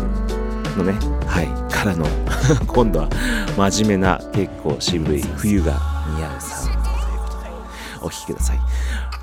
[0.76, 0.92] のね、
[1.26, 2.06] はい、からの
[2.66, 3.08] 今度は
[3.56, 5.80] 真面目な結構渋い冬が
[6.16, 7.50] 似合うサウンドということで、
[8.00, 8.58] お聴きください。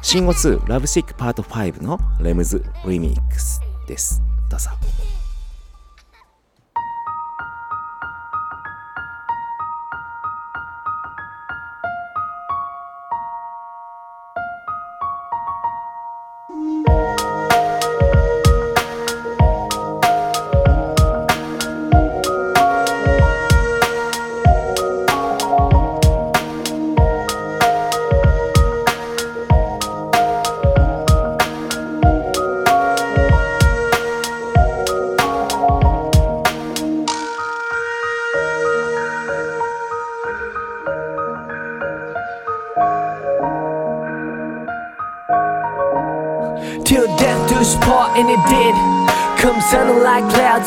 [0.01, 4.21] シンゴ2ラブシックパート5のレムズリミックスです。
[4.49, 4.69] どうぞ。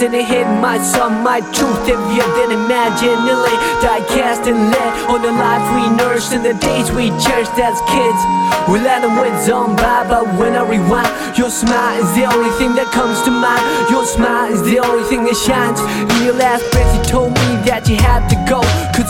[0.02, 1.86] And it hit my son, my truth.
[1.86, 6.32] If you didn't imagine, it lay die cast and let on the life we nursed
[6.32, 8.20] in the days we cherished as kids.
[8.66, 12.50] We let them with on by, but when I rewind, your smile is the only
[12.58, 13.62] thing that comes to mind.
[13.90, 15.78] Your smile is the only thing that shines.
[15.78, 18.58] In your last breath, you told me that you had to go,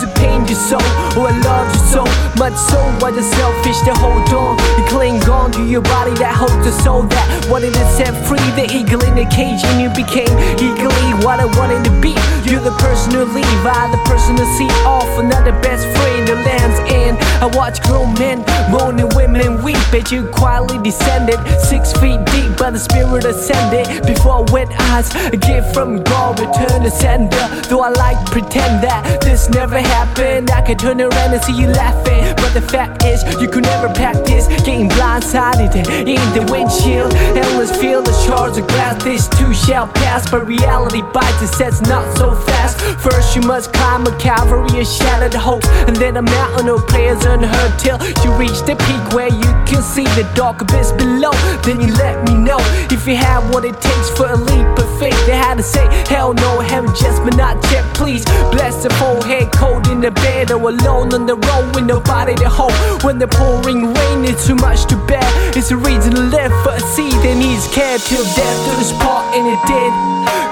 [0.03, 0.77] it pained you so.
[1.15, 2.03] Oh, I love you so
[2.37, 4.59] much, so why the selfish to hold on?
[4.77, 8.43] You cling on to your body that holds the soul that wanted to set free
[8.59, 12.13] the eagle in the cage, and you became eagerly what I wanted to be.
[12.43, 15.07] You're the person to leave, I the person to see off.
[15.17, 17.17] Another best friend, the land's end.
[17.39, 22.57] I watch grown men moan and women weep, but you quietly descended six feet deep
[22.57, 24.05] by the spirit ascended.
[24.05, 27.45] Before wet eyes, a gift from God, return to sender.
[27.69, 31.53] Though I like to pretend that this never happened, I could turn around and see
[31.53, 32.33] you laughing.
[32.37, 37.13] But the fact is, you could never practice getting blindsided in the windshield.
[37.13, 40.29] Endless field of shards of glass, this too shall pass.
[40.29, 42.79] But reality bites and says not so fast.
[43.01, 47.23] First, you must climb a cavalry of shattered hopes, and then a mountain of prayers
[47.23, 51.31] hurt till you reach the peak where you can see the dark abyss below.
[51.63, 52.59] Then you let me know
[52.91, 55.17] if you have what it takes for a leap of faith.
[55.25, 57.83] They had to say, hell no, heaven just but not yet.
[57.95, 62.35] Please bless the forehead, cold in the bed or alone on the road with nobody
[62.35, 62.73] to hold.
[63.03, 65.23] When the pouring rain is too much to bear,
[65.57, 68.91] it's a reason to live for a seed that needs care till death do us
[69.01, 69.93] part, and it did.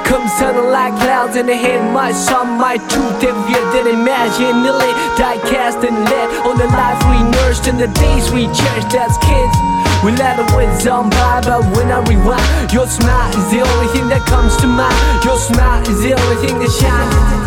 [0.08, 4.64] Come sudden like clouds in the head, my son, my truth heavier than imagine.
[4.64, 8.96] Nearly die cast and let on the life we nursed and the days we cherished
[8.96, 9.56] as kids.
[10.04, 13.88] We let the winds on by, but when I rewind, your smile is the only
[13.94, 14.98] thing that comes to mind.
[15.24, 17.41] Your smile is the only thing that shines.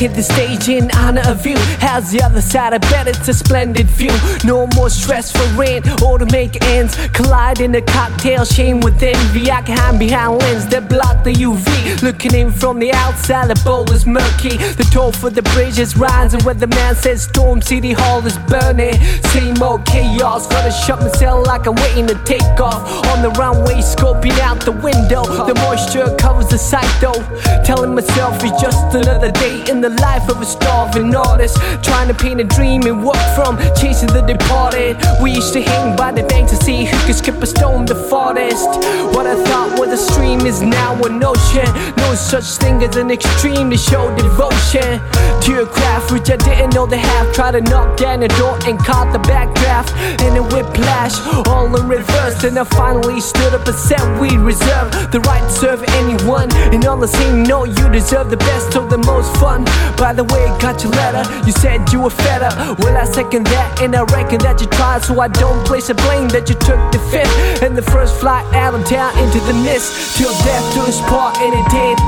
[0.00, 1.58] Hit the stage in honor of you.
[1.78, 2.72] How's the other side?
[2.72, 4.16] I bet it's a splendid view.
[4.44, 6.96] No more stress for rent or to make ends.
[7.08, 9.50] Collide in a cocktail shame with envy.
[9.50, 12.02] I can hide behind lens that block the UV.
[12.02, 14.56] Looking in from the outside, the bowl is murky.
[14.56, 16.42] The toll for the bridge is rising.
[16.44, 18.94] When the man says Storm City Hall is burning.
[19.34, 20.46] Same old chaos.
[20.46, 22.80] Gotta shut myself like I'm waiting to take off.
[23.12, 25.24] On the runway, scoping out the window.
[25.44, 27.20] The moisture covers the sight though.
[27.64, 31.56] Telling myself it's just another day in the life of a starving artist.
[31.82, 34.96] Trying to paint a dream and walk from chasing the departed.
[35.22, 37.94] We used to hang by the bank to see who could skip a stone the
[37.94, 38.68] farthest.
[39.14, 41.68] What I thought was a stream is now an ocean.
[41.96, 45.00] No such thing as an extreme to show devotion
[45.42, 47.32] to your craft, which I didn't know they have.
[47.32, 49.90] Tried to knock down the door and caught the backdraft.
[50.22, 51.16] And a whiplash,
[51.48, 52.44] all in reverse.
[52.44, 56.52] And I finally stood up and said we reserve the right to serve anyone.
[56.72, 59.64] And on the same note, you deserve the best of the most fun.
[59.96, 61.24] By the way, got your letter.
[61.46, 62.78] You said you were fed up.
[62.78, 65.02] Well, I second that, and I reckon that you tried.
[65.02, 68.44] So I don't place the blame that you took the fifth and the first flight
[68.54, 70.16] out of town into the mist.
[70.16, 71.98] Till death do us part, and it did.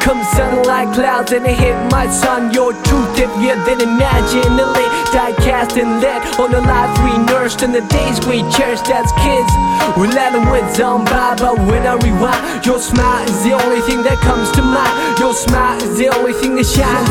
[0.00, 2.52] Come sun like clouds, and it hit my son.
[2.52, 6.92] Your truth, if you didn't imagine, the late die cast and lit on the life
[7.04, 9.52] we nursed and the days we cherished as kids.
[9.98, 13.80] We let them winds on by, but when I rewind, your smile is the only
[13.82, 15.18] thing that comes to mind.
[15.18, 17.09] Your smile is the only thing that shines.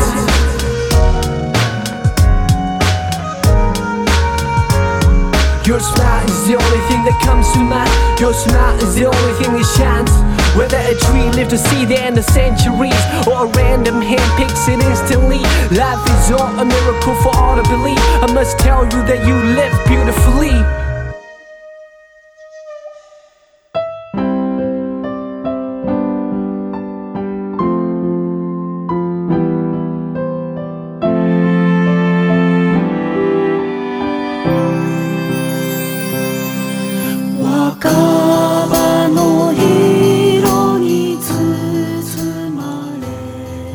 [5.70, 7.90] Your smile is the only thing that comes to mind.
[8.18, 10.10] Your smile is the only thing that shines.
[10.58, 12.98] Whether a tree lived to see the end of centuries
[13.28, 15.38] or a random hand picks it instantly.
[15.70, 18.02] Life is all a miracle for all to believe.
[18.18, 20.89] I must tell you that you live beautifully.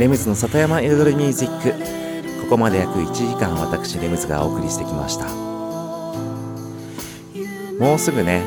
[0.05, 1.71] レムズの里山彩りミュージック。
[2.43, 5.25] ここまで約1時間私レムズがお送りしてきました。
[7.79, 8.43] もうすぐね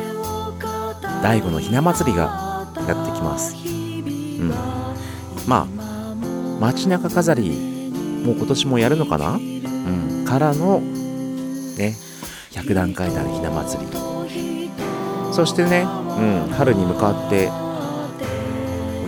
[1.21, 3.57] 第5のひな祭りがやってきます。
[3.57, 4.55] うん。
[5.49, 6.15] まあ
[6.61, 7.51] 街中飾り
[8.25, 9.33] もう今年もやるのかな？
[9.33, 10.25] うん。
[10.25, 11.97] からのね
[12.53, 13.91] 100段階なるひな祭り。
[15.33, 15.87] そしてね、う
[16.47, 17.51] ん、春に向かって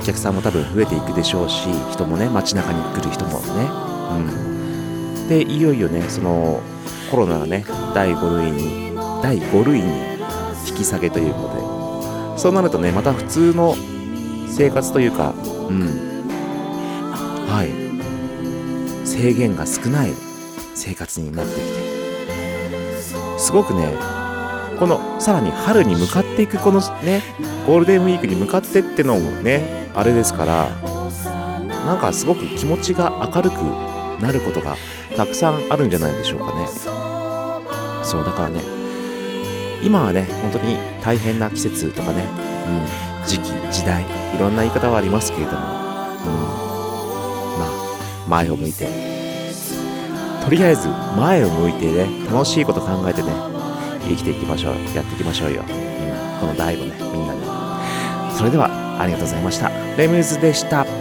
[0.00, 3.68] お客さんも多分増えていくでしょうし人もね街中に来る人もね、
[5.20, 6.62] うん、でいよいよねその
[7.10, 10.10] コロナがね第5類に第5類に
[10.66, 12.38] 引き下げということで。
[12.38, 13.74] そうなるとねまた普通の
[14.48, 15.34] 生活というか
[15.68, 16.24] うん。
[17.46, 19.06] はい。
[19.06, 20.12] 制限が少ない
[20.74, 23.38] 生活になってきて。
[23.38, 24.19] すごくね
[24.80, 27.22] このさらに春に向かっていくこのね
[27.66, 30.70] ゴールデンウィークに向かってってのもねあれですから
[31.84, 33.56] なんかすごく気持ちが明るく
[34.22, 34.76] なることが
[35.18, 36.66] たくさんあるんじゃないでしょうかね。
[38.02, 38.62] そうだからね
[39.82, 42.24] 今はね本当に大変な季節とかね、
[43.22, 45.70] うん、時期時代いろんな言い方はありますけれども、うん、ま
[47.66, 47.68] あ
[48.28, 48.88] 前を向いて
[50.42, 53.59] とりあえず前を向いてね楽しいこと考えてね
[54.10, 55.68] 生きていきましょうやっていきましょうよ、うん、
[56.40, 59.70] この大悟ねみんなでそれではありがとうございました。
[59.96, 60.99] レムズでした。